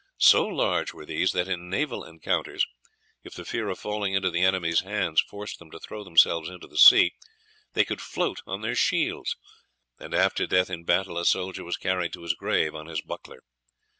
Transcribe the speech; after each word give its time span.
So 0.17 0.47
large 0.47 0.95
were 0.95 1.05
these 1.05 1.31
that 1.33 1.47
in 1.47 1.69
naval 1.69 2.03
encounters, 2.03 2.65
if 3.23 3.35
the 3.35 3.45
fear 3.45 3.69
of 3.69 3.77
falling 3.77 4.15
into 4.15 4.31
the 4.31 4.41
enemy's 4.41 4.79
hands 4.79 5.21
forced 5.21 5.59
them 5.59 5.69
to 5.69 5.79
throw 5.79 6.03
themselves 6.03 6.49
into 6.49 6.65
the 6.65 6.79
sea, 6.79 7.13
they 7.73 7.85
could 7.85 8.01
float 8.01 8.41
on 8.47 8.61
their 8.61 8.73
shields; 8.73 9.35
and 9.99 10.15
after 10.15 10.47
death 10.47 10.71
in 10.71 10.85
battle 10.85 11.19
a 11.19 11.25
soldier 11.25 11.63
was 11.63 11.77
carried 11.77 12.13
to 12.13 12.23
his 12.23 12.33
grave 12.33 12.73
on 12.73 12.87
his 12.87 13.01
buckler. 13.01 13.43